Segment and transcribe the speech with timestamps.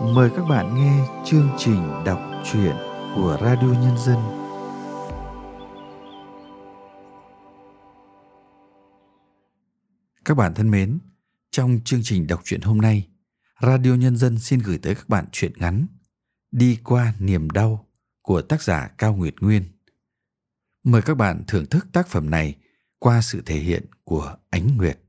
[0.00, 2.76] mời các bạn nghe chương trình đọc truyện
[3.14, 4.18] của Radio Nhân dân.
[10.24, 10.98] Các bạn thân mến,
[11.50, 13.08] trong chương trình đọc truyện hôm nay,
[13.62, 15.86] Radio Nhân dân xin gửi tới các bạn truyện ngắn
[16.50, 17.88] Đi qua niềm đau
[18.22, 19.62] của tác giả Cao Nguyệt Nguyên.
[20.84, 22.56] Mời các bạn thưởng thức tác phẩm này
[22.98, 25.03] qua sự thể hiện của Ánh Nguyệt.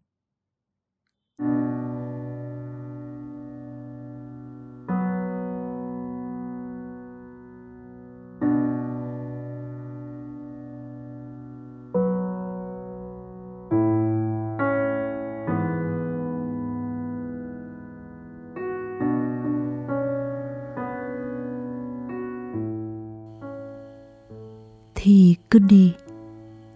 [25.55, 25.94] Cứ đi.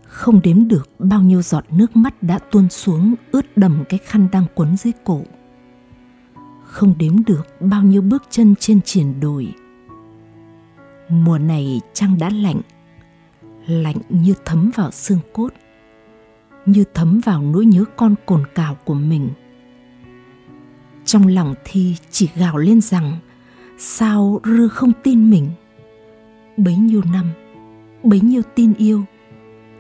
[0.03, 4.27] Không đếm được bao nhiêu giọt nước mắt đã tuôn xuống ướt đầm cái khăn
[4.31, 5.21] đang quấn dưới cổ.
[6.65, 9.53] Không đếm được bao nhiêu bước chân trên triển đồi.
[11.09, 12.61] Mùa này trăng đã lạnh
[13.67, 15.50] lạnh như thấm vào xương cốt,
[16.66, 19.30] như thấm vào nỗi nhớ con cồn cào của mình.
[21.05, 23.17] Trong lòng thi chỉ gào lên rằng,
[23.77, 25.50] sao rư không tin mình?
[26.57, 27.31] Bấy nhiêu năm
[28.03, 29.03] bấy nhiêu tin yêu,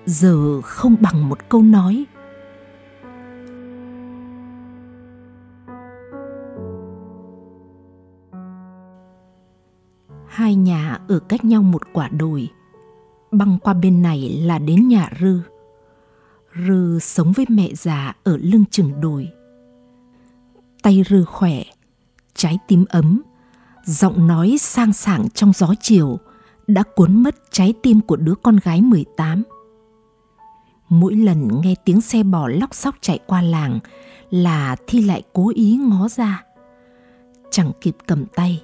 [0.05, 2.05] giờ không bằng một câu nói.
[10.27, 12.49] Hai nhà ở cách nhau một quả đồi,
[13.31, 15.39] băng qua bên này là đến nhà rư.
[16.67, 19.29] Rư sống với mẹ già ở lưng chừng đồi.
[20.83, 21.63] Tay rư khỏe,
[22.33, 23.21] trái tim ấm,
[23.85, 26.19] giọng nói sang sảng trong gió chiều
[26.69, 29.43] đã cuốn mất trái tim của đứa con gái 18.
[30.89, 33.79] Mỗi lần nghe tiếng xe bò lóc xóc chạy qua làng
[34.29, 36.43] là Thi lại cố ý ngó ra.
[37.51, 38.63] Chẳng kịp cầm tay,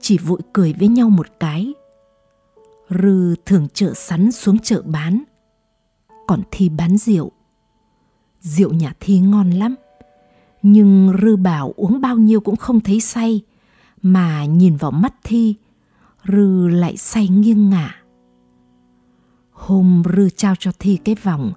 [0.00, 1.72] chỉ vội cười với nhau một cái.
[2.90, 5.22] Rư thường chợ sắn xuống chợ bán,
[6.26, 7.32] còn Thi bán rượu.
[8.40, 9.74] Rượu nhà Thi ngon lắm,
[10.62, 13.40] nhưng Rư bảo uống bao nhiêu cũng không thấy say,
[14.02, 15.54] mà nhìn vào mắt Thi,
[16.24, 17.96] Rư lại say nghiêng ngả.
[19.50, 21.52] Hôm Rư trao cho Thi cái vòng,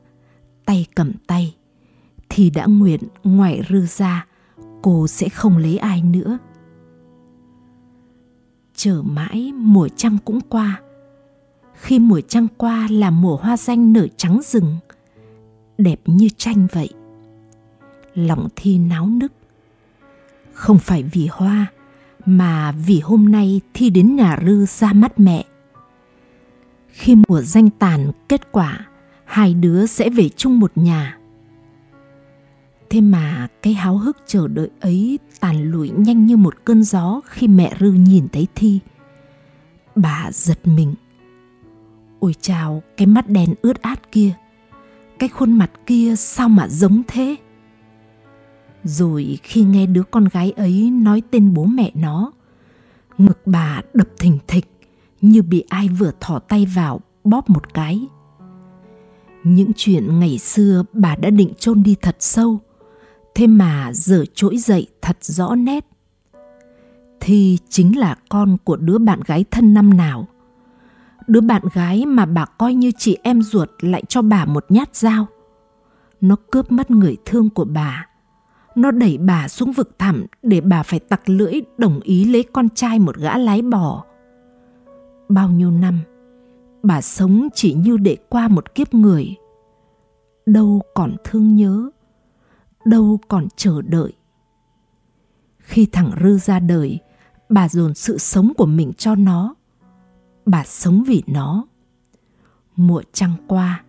[0.65, 1.55] tay cầm tay,
[2.29, 4.27] thì đã nguyện ngoại Rư ra,
[4.81, 6.37] cô sẽ không lấy ai nữa.
[8.75, 10.81] Chờ mãi mùa trăng cũng qua.
[11.73, 14.77] Khi mùa trăng qua là mùa hoa danh nở trắng rừng,
[15.77, 16.89] đẹp như tranh vậy.
[18.15, 19.31] Lòng Thi náo nức.
[20.53, 21.71] Không phải vì hoa,
[22.25, 25.45] mà vì hôm nay thi đến nhà rư ra mắt mẹ.
[26.87, 28.85] Khi mùa danh tàn kết quả,
[29.25, 31.17] hai đứa sẽ về chung một nhà.
[32.89, 37.21] Thế mà cái háo hức chờ đợi ấy tàn lụi nhanh như một cơn gió
[37.25, 38.79] khi mẹ Rư nhìn thấy Thi.
[39.95, 40.93] Bà giật mình.
[42.19, 44.31] Ôi chào, cái mắt đèn ướt át kia,
[45.19, 47.35] cái khuôn mặt kia sao mà giống thế?
[48.83, 52.31] Rồi khi nghe đứa con gái ấy nói tên bố mẹ nó,
[53.17, 54.65] ngực bà đập thình thịch
[55.21, 58.07] như bị ai vừa thỏ tay vào bóp một cái.
[59.43, 62.59] Những chuyện ngày xưa bà đã định chôn đi thật sâu,
[63.35, 65.85] thế mà giờ trỗi dậy thật rõ nét.
[67.19, 70.27] Thì chính là con của đứa bạn gái thân năm nào.
[71.27, 74.95] Đứa bạn gái mà bà coi như chị em ruột lại cho bà một nhát
[74.95, 75.27] dao.
[76.21, 78.07] Nó cướp mất người thương của bà
[78.75, 82.69] nó đẩy bà xuống vực thẳm để bà phải tặc lưỡi đồng ý lấy con
[82.69, 84.05] trai một gã lái bò.
[85.29, 85.99] Bao nhiêu năm,
[86.83, 89.35] bà sống chỉ như để qua một kiếp người.
[90.45, 91.89] Đâu còn thương nhớ,
[92.85, 94.13] đâu còn chờ đợi.
[95.57, 96.99] Khi thằng Rư ra đời,
[97.49, 99.55] bà dồn sự sống của mình cho nó.
[100.45, 101.65] Bà sống vì nó.
[102.75, 103.83] Mùa trăng qua,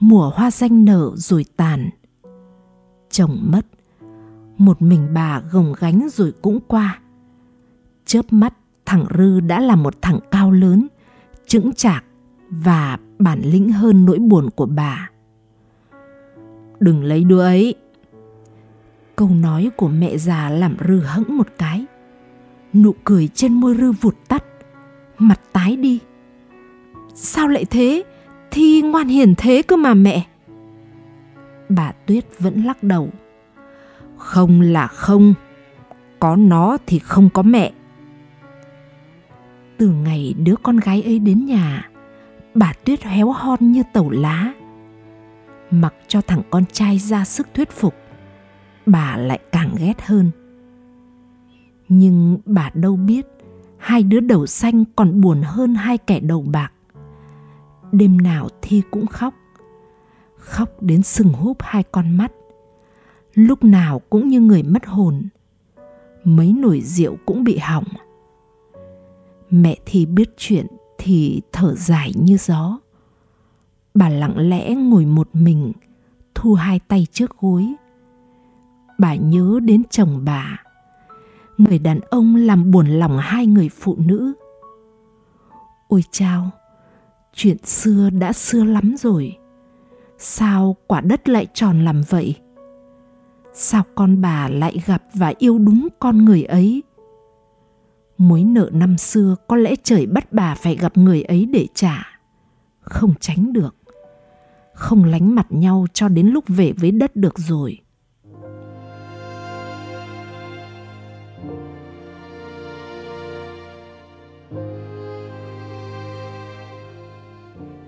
[0.00, 1.90] mùa hoa danh nở rồi tàn.
[3.10, 3.66] Chồng mất,
[4.60, 6.98] một mình bà gồng gánh rồi cũng qua.
[8.04, 8.54] Chớp mắt,
[8.86, 10.88] thằng Rư đã là một thằng cao lớn,
[11.46, 12.04] chững chạc
[12.50, 15.10] và bản lĩnh hơn nỗi buồn của bà.
[16.80, 17.74] Đừng lấy đứa ấy.
[19.16, 21.86] Câu nói của mẹ già làm Rư hững một cái.
[22.72, 24.44] Nụ cười trên môi Rư vụt tắt,
[25.18, 26.00] mặt tái đi.
[27.14, 28.02] Sao lại thế?
[28.50, 30.26] Thi ngoan hiền thế cơ mà mẹ.
[31.68, 33.10] Bà Tuyết vẫn lắc đầu
[34.20, 35.34] không là không,
[36.20, 37.72] có nó thì không có mẹ
[39.80, 41.90] từ ngày đứa con gái ấy đến nhà,
[42.54, 44.52] bà tuyết héo hon như tàu lá
[45.70, 47.94] mặc cho thằng con trai ra sức thuyết phục,
[48.86, 50.30] bà lại càng ghét hơn
[51.88, 53.26] Nhưng bà đâu biết,
[53.78, 56.72] hai đứa đầu xanh còn buồn hơn hai kẻ đầu bạc.
[57.92, 59.34] Đêm nào Thi cũng khóc.
[60.36, 62.32] Khóc đến sừng húp hai con mắt.
[63.34, 65.28] Lúc nào cũng như người mất hồn.
[66.24, 67.84] Mấy nồi rượu cũng bị hỏng.
[69.50, 70.66] Mẹ Thi biết chuyện
[70.98, 72.78] thì thở dài như gió.
[73.94, 75.72] Bà lặng lẽ ngồi một mình,
[76.34, 77.66] thu hai tay trước gối.
[78.98, 80.62] Bà nhớ đến chồng bà,
[81.58, 84.32] người đàn ông làm buồn lòng hai người phụ nữ.
[85.88, 86.50] Ôi chao,
[87.34, 89.36] chuyện xưa đã xưa lắm rồi.
[90.18, 92.36] Sao quả đất lại tròn làm vậy?
[93.54, 96.82] Sao con bà lại gặp và yêu đúng con người ấy?
[98.18, 102.20] Mối nợ năm xưa có lẽ trời bắt bà phải gặp người ấy để trả.
[102.80, 103.76] Không tránh được.
[104.74, 107.78] Không lánh mặt nhau cho đến lúc về với đất được rồi.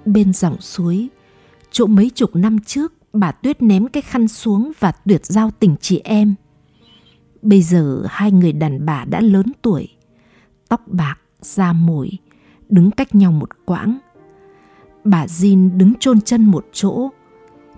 [0.05, 1.09] Bên dòng suối,
[1.71, 5.77] chỗ mấy chục năm trước bà Tuyết ném cái khăn xuống và tuyệt giao tình
[5.81, 6.35] chị em.
[7.43, 9.89] Bây giờ hai người đàn bà đã lớn tuổi,
[10.69, 12.11] tóc bạc, da mồi,
[12.69, 13.99] đứng cách nhau một quãng.
[15.05, 17.09] Bà Jin đứng chôn chân một chỗ,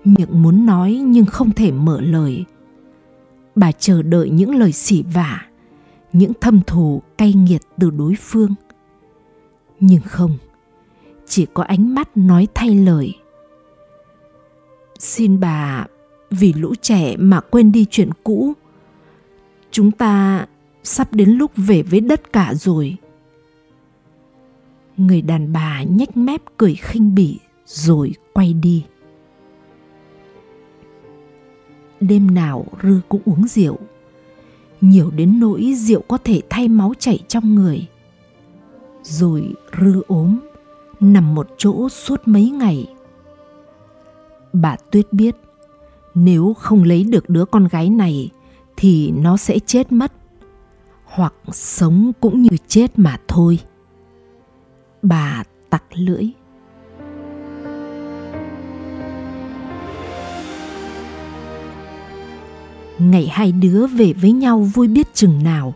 [0.05, 2.45] miệng muốn nói nhưng không thể mở lời.
[3.55, 5.47] Bà chờ đợi những lời xỉ vả,
[6.13, 8.55] những thâm thù cay nghiệt từ đối phương.
[9.81, 10.39] Nhưng không,
[11.27, 13.15] chỉ có ánh mắt nói thay lời.
[15.05, 15.87] Xin bà,
[16.31, 18.53] vì lũ trẻ mà quên đi chuyện cũ.
[19.71, 20.47] Chúng ta
[20.83, 22.97] sắp đến lúc về với đất cả rồi.
[24.97, 28.85] Người đàn bà nhếch mép cười khinh bỉ rồi quay đi.
[32.01, 33.79] Đêm nào rư cũng uống rượu.
[34.81, 37.89] Nhiều đến nỗi rượu có thể thay máu chảy trong người.
[39.03, 40.41] Rồi rư ốm
[41.01, 42.94] nằm một chỗ suốt mấy ngày
[44.55, 45.37] bà tuyết biết,
[46.15, 48.31] nếu không lấy được đứa con gái này
[48.77, 50.13] thì nó sẽ chết mất,
[51.05, 53.59] hoặc sống cũng như chết mà thôi.
[55.03, 56.25] Bà tặc lưỡi.
[62.99, 65.75] Ngày hai đứa về với nhau vui biết chừng nào,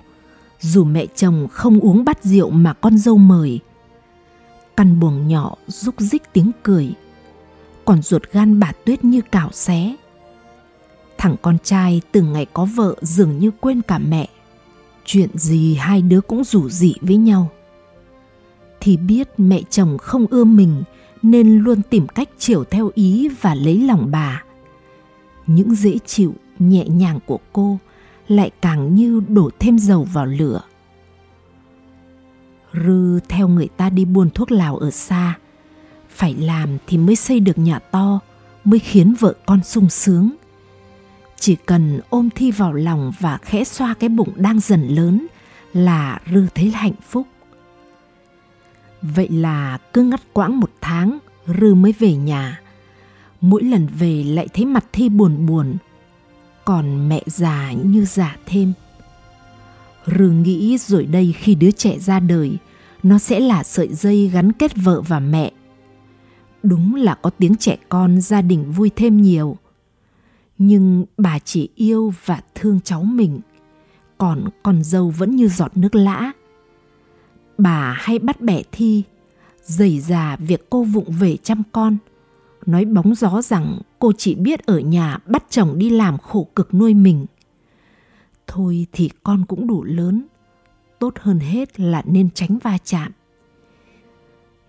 [0.60, 3.60] dù mẹ chồng không uống bát rượu mà con dâu mời.
[4.76, 6.94] Căn buồng nhỏ rúc rích tiếng cười
[7.88, 9.96] còn ruột gan bà tuyết như cào xé.
[11.18, 14.28] Thằng con trai từ ngày có vợ dường như quên cả mẹ.
[15.04, 17.50] Chuyện gì hai đứa cũng rủ rỉ với nhau.
[18.80, 20.82] Thì biết mẹ chồng không ưa mình,
[21.22, 24.42] nên luôn tìm cách chiều theo ý và lấy lòng bà.
[25.46, 27.78] Những dễ chịu, nhẹ nhàng của cô
[28.28, 30.60] lại càng như đổ thêm dầu vào lửa.
[32.72, 35.38] Rư theo người ta đi buôn thuốc lào ở xa
[36.18, 38.20] phải làm thì mới xây được nhà to,
[38.64, 40.30] mới khiến vợ con sung sướng.
[41.40, 45.26] Chỉ cần ôm thi vào lòng và khẽ xoa cái bụng đang dần lớn
[45.72, 47.26] là rư thấy hạnh phúc.
[49.02, 51.18] Vậy là cứ ngắt quãng một tháng,
[51.60, 52.60] rư mới về nhà.
[53.40, 55.76] Mỗi lần về lại thấy mặt thi buồn buồn,
[56.64, 58.72] còn mẹ già như già thêm.
[60.06, 62.58] Rư nghĩ rồi đây khi đứa trẻ ra đời,
[63.02, 65.52] nó sẽ là sợi dây gắn kết vợ và mẹ
[66.62, 69.56] đúng là có tiếng trẻ con gia đình vui thêm nhiều.
[70.58, 73.40] Nhưng bà chỉ yêu và thương cháu mình,
[74.18, 76.32] còn con dâu vẫn như giọt nước lã.
[77.58, 79.02] Bà hay bắt bẻ thi,
[79.62, 81.96] dày già việc cô vụng về chăm con,
[82.66, 86.74] nói bóng gió rằng cô chỉ biết ở nhà bắt chồng đi làm khổ cực
[86.74, 87.26] nuôi mình.
[88.46, 90.26] Thôi thì con cũng đủ lớn,
[90.98, 93.12] tốt hơn hết là nên tránh va chạm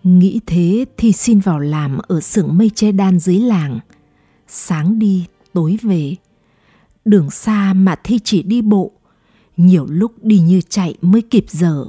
[0.02, 3.78] nghĩ thế thì xin vào làm ở xưởng mây che đan dưới làng.
[4.48, 6.16] Sáng đi, tối về.
[7.04, 8.92] Đường xa mà thi chỉ đi bộ.
[9.56, 11.84] Nhiều lúc đi như chạy mới kịp giờ.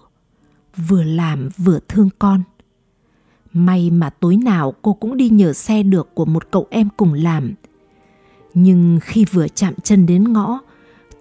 [0.87, 2.43] Vừa làm vừa thương con.
[3.53, 7.13] May mà tối nào cô cũng đi nhờ xe được của một cậu em cùng
[7.13, 7.53] làm.
[8.53, 10.59] Nhưng khi vừa chạm chân đến ngõ,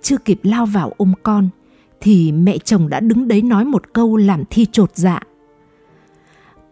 [0.02, 1.48] chưa kịp lao vào ôm con,
[2.00, 5.20] thì mẹ chồng đã đứng đấy nói một câu làm thi trột dạ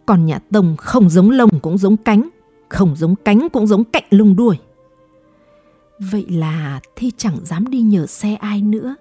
[0.09, 2.29] còn nhà tông không giống lông cũng giống cánh
[2.69, 4.57] không giống cánh cũng giống cạnh lông đuôi
[5.99, 8.95] vậy là thi chẳng dám đi nhờ xe ai nữa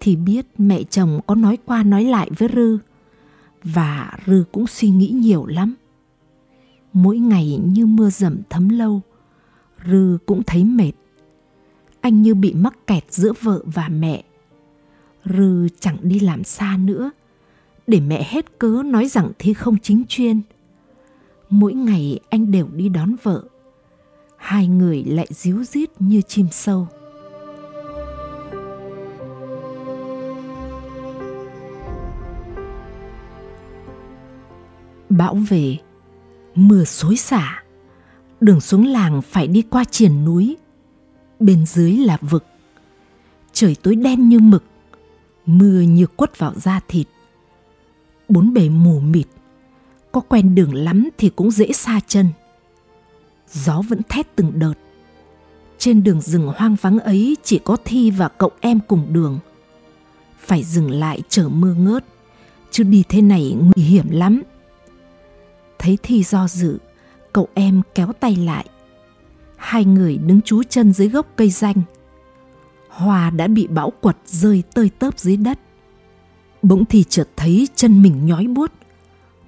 [0.00, 2.78] thì biết mẹ chồng có nói qua nói lại với Rư
[3.64, 5.74] và Rư cũng suy nghĩ nhiều lắm.
[6.92, 9.00] Mỗi ngày như mưa dầm thấm lâu,
[9.86, 10.92] Rư cũng thấy mệt.
[12.00, 14.24] Anh như bị mắc kẹt giữa vợ và mẹ.
[15.24, 17.10] Rư chẳng đi làm xa nữa,
[17.90, 20.40] để mẹ hết cớ nói rằng Thi không chính chuyên.
[21.50, 23.44] Mỗi ngày anh đều đi đón vợ,
[24.36, 26.88] hai người lại díu dít như chim sâu.
[35.08, 35.76] Bão về,
[36.54, 37.62] mưa xối xả,
[38.40, 40.56] đường xuống làng phải đi qua triển núi,
[41.40, 42.44] bên dưới là vực.
[43.52, 44.64] Trời tối đen như mực,
[45.46, 47.06] mưa như quất vào da thịt.
[48.30, 49.26] Bốn bề mù mịt,
[50.12, 52.26] có quen đường lắm thì cũng dễ xa chân.
[53.52, 54.74] Gió vẫn thét từng đợt.
[55.78, 59.38] Trên đường rừng hoang vắng ấy chỉ có Thi và cậu em cùng đường.
[60.40, 62.04] Phải dừng lại chờ mưa ngớt,
[62.70, 64.42] chứ đi thế này nguy hiểm lắm.
[65.78, 66.78] Thấy Thi do dự,
[67.32, 68.66] cậu em kéo tay lại.
[69.56, 71.82] Hai người đứng chú chân dưới gốc cây danh.
[72.88, 75.58] Hoa đã bị bão quật rơi tơi tớp dưới đất.
[76.62, 78.72] Bỗng thì chợt thấy chân mình nhói buốt.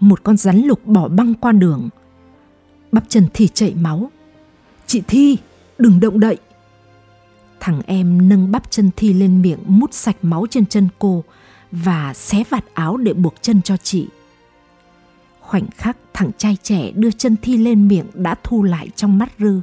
[0.00, 1.88] Một con rắn lục bỏ băng qua đường.
[2.92, 4.10] Bắp chân thì chảy máu.
[4.86, 5.38] Chị Thi,
[5.78, 6.36] đừng động đậy.
[7.60, 11.24] Thằng em nâng bắp chân Thi lên miệng mút sạch máu trên chân cô
[11.72, 14.08] và xé vạt áo để buộc chân cho chị.
[15.40, 19.32] Khoảnh khắc thằng trai trẻ đưa chân Thi lên miệng đã thu lại trong mắt
[19.38, 19.60] Rư.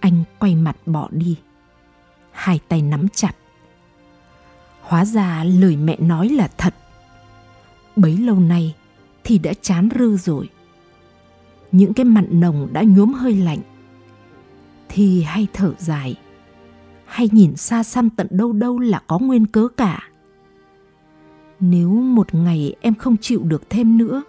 [0.00, 1.36] Anh quay mặt bỏ đi.
[2.30, 3.36] Hai tay nắm chặt.
[4.88, 6.74] Hóa ra lời mẹ nói là thật.
[7.96, 8.74] Bấy lâu nay
[9.24, 10.48] thì đã chán Rư rồi.
[11.72, 13.58] Những cái mặn nồng đã nhuốm hơi lạnh.
[14.88, 16.16] Thì hay thở dài,
[17.06, 20.08] hay nhìn xa xăm tận đâu đâu là có nguyên cớ cả.
[21.60, 24.22] Nếu một ngày em không chịu được thêm nữa,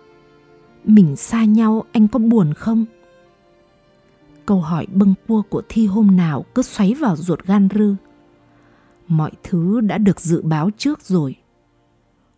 [0.83, 2.85] mình xa nhau anh có buồn không
[4.45, 7.95] câu hỏi bâng cua của thi hôm nào cứ xoáy vào ruột gan rư
[9.09, 11.35] mọi thứ đã được dự báo trước rồi.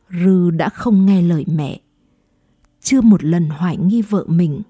[0.10, 1.80] Rư đã không nghe lời mẹ.
[2.82, 4.62] Chưa một lần hoài nghi vợ mình.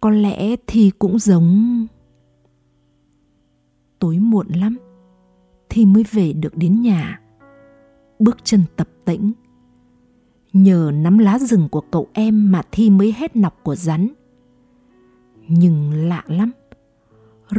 [0.00, 1.86] Có lẽ thi cũng giống
[3.98, 4.76] tối muộn lắm
[5.68, 7.20] thi mới về được đến nhà.
[8.18, 9.32] Bước chân tập tễnh
[10.52, 14.08] nhờ nắm lá rừng của cậu em mà thi mới hết nọc của rắn.
[15.48, 16.52] Nhưng lạ lắm.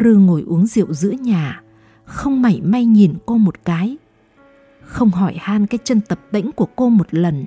[0.03, 1.63] Rư ngồi uống rượu giữa nhà
[2.09, 3.97] không mảy may nhìn cô một cái.
[4.81, 7.45] Không hỏi han cái chân tập tễnh của cô một lần.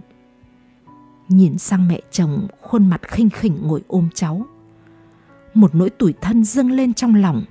[1.29, 4.47] Nhìn sang mẹ chồng, khuôn mặt khinh khỉnh ngồi ôm cháu.
[5.55, 7.45] Một nỗi tủi thân dâng lên trong lòng.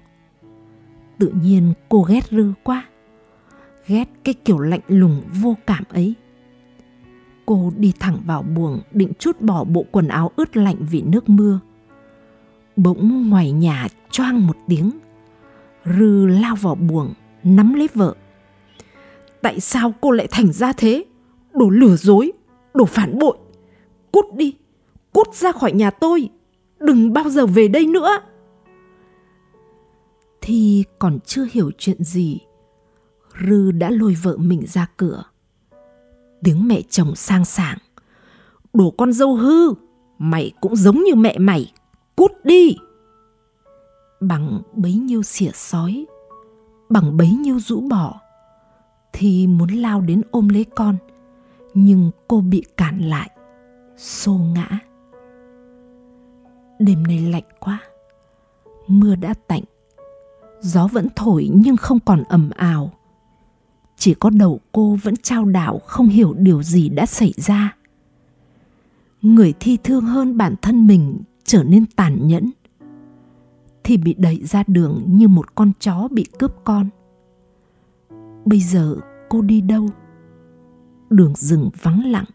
[1.17, 2.85] Tự nhiên cô ghét rư quá.
[3.87, 6.13] Ghét cái kiểu lạnh lùng vô cảm ấy.
[7.45, 11.29] Cô đi thẳng vào buồng, định chút bỏ bộ quần áo ướt lạnh vì nước
[11.29, 11.59] mưa.
[12.75, 14.91] Bỗng ngoài nhà choang một tiếng.
[15.85, 18.15] Rư lao vào buồng, nắm lấy vợ.
[19.41, 21.05] Tại sao cô lại thành ra thế?
[21.53, 22.31] Đồ lừa dối,
[22.73, 23.37] đồ phản bội.
[24.11, 24.55] Cút đi,
[25.13, 26.29] cút ra khỏi nhà tôi.
[26.79, 28.19] Đừng bao giờ về đây nữa.
[30.41, 32.39] Thì còn chưa hiểu chuyện gì.
[33.47, 35.23] Rư đã lôi vợ mình ra cửa
[36.43, 37.77] tiếng mẹ chồng sang sảng.
[38.73, 39.73] Đồ con dâu hư,
[40.17, 41.71] mày cũng giống như mẹ mày,
[42.15, 42.75] cút đi.
[44.21, 46.05] Bằng bấy nhiêu xỉa sói,
[46.89, 48.21] bằng bấy nhiêu rũ bỏ,
[49.13, 50.97] thì muốn lao đến ôm lấy con,
[51.73, 53.29] nhưng cô bị cản lại,
[53.97, 54.79] xô ngã.
[56.79, 57.79] Đêm nay lạnh quá,
[58.87, 59.63] mưa đã tạnh,
[60.61, 62.91] gió vẫn thổi nhưng không còn ầm ào.
[63.97, 67.75] Chỉ có đầu cô vẫn trao đảo không hiểu điều gì đã xảy ra.
[69.21, 72.51] Người thi thương hơn bản thân mình trở nên tàn nhẫn
[73.83, 76.89] thì bị đẩy ra đường như một con chó bị cướp con.
[78.45, 78.95] Bây giờ
[79.29, 79.89] cô đi đâu?
[81.09, 82.25] Đường rừng vắng lặng.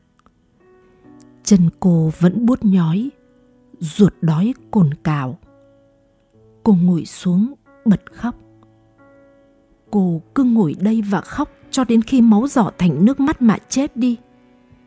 [1.42, 3.10] Chân cô vẫn buốt nhói,
[3.78, 5.38] ruột đói cồn cào.
[6.62, 8.34] Cô ngồi xuống bật khóc.
[9.90, 13.58] Cô cứ ngồi đây và khóc cho đến khi máu giỏ thành nước mắt mà
[13.68, 14.16] chết đi,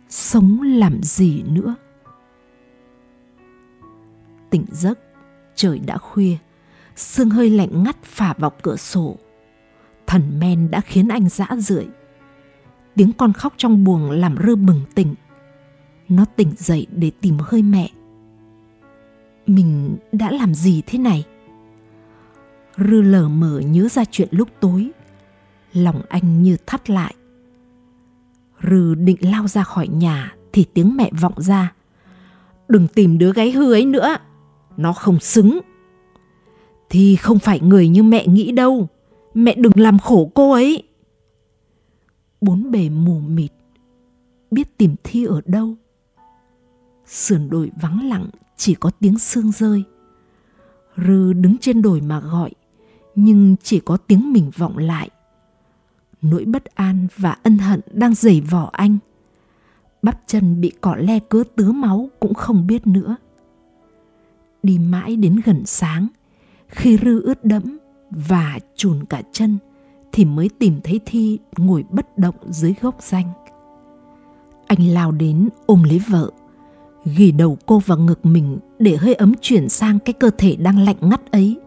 [0.09, 1.75] sống làm gì nữa?
[4.49, 4.99] Tỉnh giấc,
[5.55, 6.37] trời đã khuya
[6.99, 9.17] sương hơi lạnh ngắt phả vào cửa sổ.
[10.07, 11.87] Thần men đã khiến anh dã rượi.
[12.95, 15.15] Tiếng con khóc trong buồng làm rơ bừng tỉnh.
[16.09, 17.89] Nó tỉnh dậy để tìm hơi mẹ.
[19.47, 21.25] Mình đã làm gì thế này?
[22.77, 24.91] Rư lờ mờ nhớ ra chuyện lúc tối.
[25.73, 27.15] Lòng anh như thắt lại.
[28.63, 31.73] Rư định lao ra khỏi nhà thì tiếng mẹ vọng ra.
[32.67, 34.17] Đừng tìm đứa gái hư ấy nữa.
[34.77, 35.59] Nó không xứng
[36.89, 38.87] thì không phải người như mẹ nghĩ đâu.
[39.33, 40.83] Mẹ đừng làm khổ cô ấy.
[42.41, 43.51] Bốn bề mù mịt.
[44.51, 45.75] Biết tìm thi ở đâu.
[47.05, 48.27] Sườn đồi vắng lặng,
[48.57, 49.83] chỉ có tiếng sương rơi.
[50.97, 52.51] Rư đứng trên đồi mà gọi,
[53.15, 55.09] nhưng chỉ có tiếng mình vọng lại.
[56.21, 58.97] Nỗi bất an và ân hận đang dày vỏ anh.
[60.01, 63.15] Bắp chân bị cỏ le cứa tứa máu cũng không biết nữa.
[64.63, 66.07] Đi mãi đến gần sáng
[66.69, 67.77] khi rư ướt đẫm
[68.11, 69.57] và chùn cả chân
[70.11, 73.25] thì mới tìm thấy thi ngồi bất động dưới gốc danh.
[74.67, 76.31] Anh lao đến ôm lấy vợ,
[77.05, 80.79] ghi đầu cô vào ngực mình để hơi ấm chuyển sang cái cơ thể đang
[80.79, 81.59] lạnh ngắt ấy.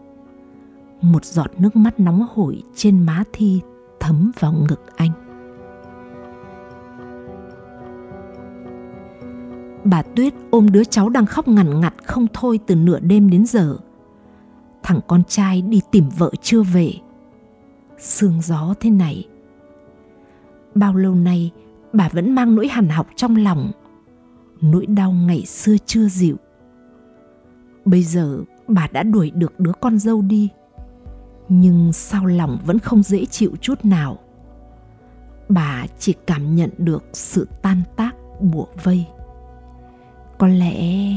[1.01, 3.61] Một giọt nước mắt nóng hổi trên má thi
[3.99, 5.11] thấm vào ngực anh.
[9.83, 13.45] Bà tuyết ôm đứa cháu đang khóc ngằn ngặt không thôi từ nửa đêm đến
[13.45, 13.77] giờ
[14.83, 16.93] thằng con trai đi tìm vợ chưa về.
[17.97, 19.27] Sương gió thế này.
[20.75, 21.51] Bao lâu nay
[21.93, 23.71] bà vẫn mang nỗi hằn học trong lòng,
[24.61, 26.35] nỗi đau ngày xưa chưa dịu.
[27.85, 30.49] Bây giờ bà đã đuổi được đứa con dâu đi,
[31.49, 34.19] nhưng sao lòng vẫn không dễ chịu chút nào.
[35.49, 38.11] Bà chỉ cảm nhận được sự tan tác
[38.41, 39.05] bủa vây.
[40.37, 41.09] Có lẽ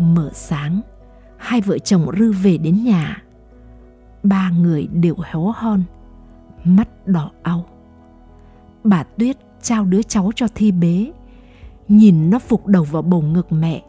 [0.00, 0.80] mở sáng.
[1.36, 3.22] Hai vợ chồng rư về đến nhà.
[4.22, 5.82] Ba người đều héo hon,
[6.64, 7.66] mắt đỏ au
[8.86, 11.12] bà tuyết trao đứa cháu cho thi bế.
[11.88, 13.82] Nhìn nó phục đầu vào bầu ngực mẹ,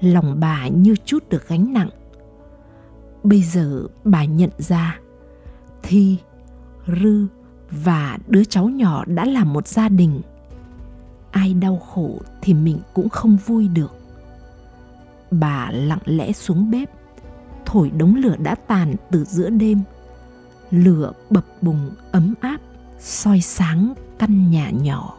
[0.00, 1.88] lòng bà như chút được gánh nặng.
[3.22, 4.98] Bây giờ bà nhận ra,
[5.82, 6.18] thi,
[6.86, 7.26] rư
[7.70, 10.20] và đứa cháu nhỏ đã là một gia đình.
[11.30, 13.97] Ai đau khổ thì mình cũng không vui được
[15.30, 16.90] bà lặng lẽ xuống bếp.
[17.66, 19.80] Thổi đống lửa đã tàn từ giữa đêm.
[20.70, 22.58] Lửa bập bùng ấm áp,
[22.98, 25.17] soi sáng căn nhà nhỏ.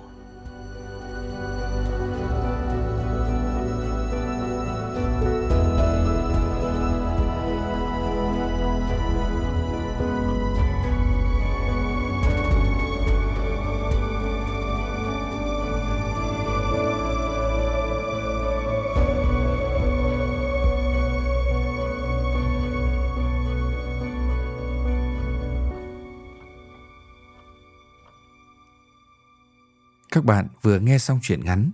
[30.11, 31.71] Các bạn vừa nghe xong truyện ngắn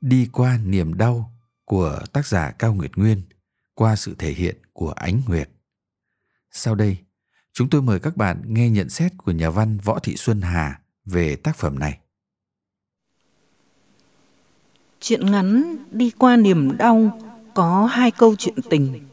[0.00, 1.32] Đi qua niềm đau
[1.64, 3.22] của tác giả Cao Nguyệt Nguyên
[3.74, 5.50] qua sự thể hiện của Ánh Nguyệt.
[6.50, 6.96] Sau đây,
[7.52, 10.80] chúng tôi mời các bạn nghe nhận xét của nhà văn Võ Thị Xuân Hà
[11.04, 11.98] về tác phẩm này.
[15.00, 17.20] Chuyện ngắn Đi qua niềm đau
[17.54, 19.08] có hai câu chuyện tình.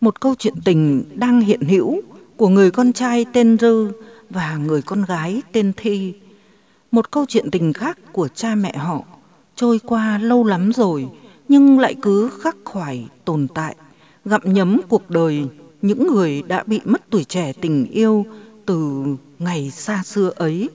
[0.00, 2.02] Một câu chuyện tình đang hiện hữu
[2.36, 3.92] của người con trai tên Rư
[4.30, 6.14] và người con gái tên Thi
[6.90, 9.02] một câu chuyện tình khác của cha mẹ họ
[9.56, 11.08] trôi qua lâu lắm rồi,
[11.48, 13.76] nhưng lại cứ khắc khoải, tồn tại.
[14.24, 15.46] Gặm nhấm cuộc đời
[15.82, 18.26] những người đã bị mất tuổi trẻ tình yêu
[18.66, 19.04] từ
[19.38, 20.68] ngày xa xưa ấy.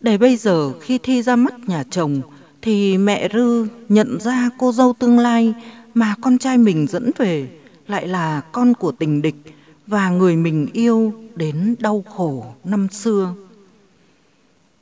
[0.00, 2.20] Để bây giờ khi thi ra mắt nhà chồng,
[2.62, 5.54] thì mẹ rư nhận ra cô dâu tương lai
[5.94, 7.48] mà con trai mình dẫn về
[7.86, 9.36] lại là con của tình địch
[9.86, 13.34] và người mình yêu đến đau khổ năm xưa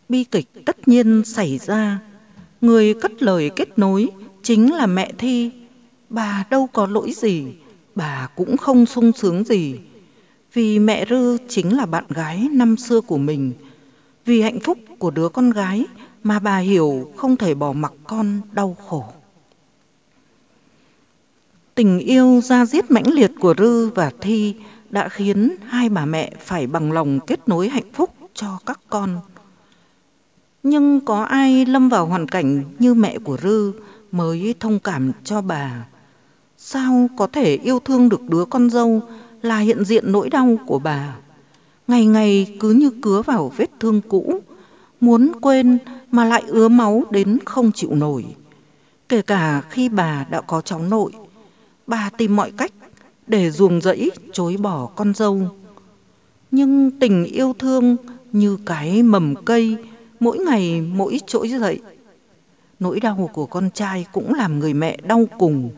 [0.08, 2.00] bi kịch tất nhiên xảy ra.
[2.60, 4.08] Người cất lời kết nối
[4.42, 5.50] chính là mẹ Thi.
[6.08, 7.44] Bà đâu có lỗi gì,
[7.94, 9.78] bà cũng không sung sướng gì.
[10.52, 13.52] Vì mẹ Rư chính là bạn gái năm xưa của mình.
[14.24, 15.86] Vì hạnh phúc của đứa con gái
[16.22, 19.04] mà bà hiểu không thể bỏ mặc con đau khổ.
[21.74, 24.54] Tình yêu ra diết mãnh liệt của Rư và Thi
[24.90, 29.20] đã khiến hai bà mẹ phải bằng lòng kết nối hạnh phúc cho các con.
[30.62, 33.72] Nhưng có ai lâm vào hoàn cảnh như mẹ của Rư
[34.12, 35.86] mới thông cảm cho bà.
[36.56, 39.02] Sao có thể yêu thương được đứa con dâu
[39.42, 41.16] là hiện diện nỗi đau của bà.
[41.88, 44.40] Ngày ngày cứ như cứa vào vết thương cũ,
[45.00, 45.78] muốn quên
[46.10, 48.24] mà lại ứa máu đến không chịu nổi.
[49.08, 51.12] Kể cả khi bà đã có cháu nội,
[51.86, 52.72] bà tìm mọi cách
[53.26, 55.40] để ruồng rẫy chối bỏ con dâu.
[56.50, 57.96] Nhưng tình yêu thương
[58.32, 59.76] như cái mầm cây
[60.20, 61.80] mỗi ngày mỗi trỗi dậy.
[62.80, 65.70] Nỗi đau của con trai cũng làm người mẹ đau cùng.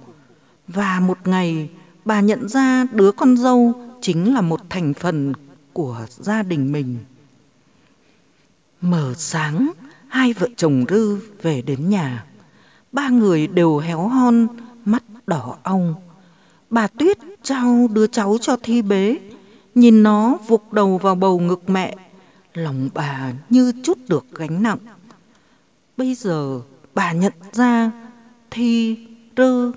[0.69, 1.69] Và một ngày
[2.05, 5.33] bà nhận ra đứa con dâu chính là một thành phần
[5.73, 6.99] của gia đình mình.
[8.81, 9.71] Mở sáng,
[10.09, 12.25] hai vợ chồng Rư về đến nhà.
[12.93, 14.47] Ba người đều héo hon,
[14.85, 15.95] mắt đỏ ong.
[16.71, 19.19] Bà Tuyết trao đứa cháu cho Thi bế,
[19.75, 21.97] Nhìn nó vụt đầu vào bầu ngực mẹ,
[22.55, 24.79] lòng bà như chút được gánh nặng.
[25.97, 26.61] Bây giờ
[26.95, 27.91] bà nhận ra
[28.51, 28.99] Thi,
[29.37, 29.71] Rơ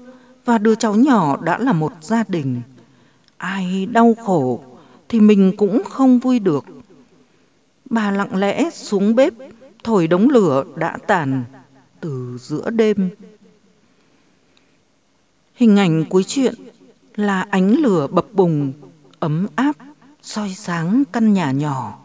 [0.45, 2.61] và đứa cháu nhỏ đã là một gia đình.
[3.37, 4.63] Ai đau khổ
[5.09, 6.65] thì mình cũng không vui được.
[7.89, 9.33] Bà lặng lẽ xuống bếp
[9.83, 11.43] thổi đống lửa đã tàn
[11.99, 13.09] từ giữa đêm.
[15.55, 16.53] Hình ảnh cuối chuyện
[17.15, 18.73] là ánh lửa bập bùng,
[19.19, 19.75] ấm áp,
[20.21, 21.99] soi sáng căn nhà nhỏ,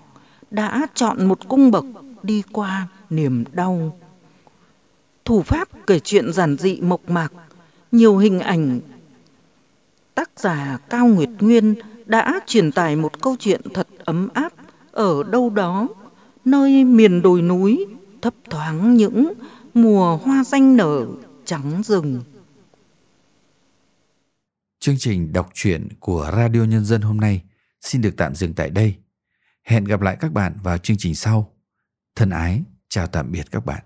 [0.50, 1.84] đã chọn một cung bậc
[2.22, 3.98] đi qua niềm đau.
[5.24, 7.32] Thủ pháp kể chuyện giản dị mộc mạc,
[7.92, 8.80] nhiều hình ảnh.
[10.14, 11.74] Tác giả Cao Nguyệt Nguyên
[12.06, 14.52] đã truyền tải một câu chuyện thật ấm áp
[14.92, 15.88] ở đâu đó,
[16.44, 17.86] nơi miền đồi núi
[18.22, 19.32] thấp thoáng những
[19.74, 21.06] mùa hoa xanh nở
[21.44, 22.22] trắng rừng.
[24.80, 27.42] Chương trình đọc truyện của Radio Nhân dân hôm nay
[27.80, 28.94] xin được tạm dừng tại đây.
[29.68, 31.56] Hẹn gặp lại các bạn vào chương trình sau.
[32.16, 33.84] Thân ái, chào tạm biệt các bạn.